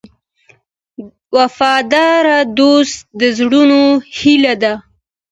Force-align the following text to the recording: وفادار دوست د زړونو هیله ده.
وفادار 1.35 2.25
دوست 2.57 2.97
د 3.19 3.21
زړونو 3.37 3.81
هیله 4.17 4.53
ده. 4.63 4.73